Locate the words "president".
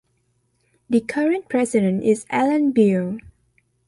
1.47-2.03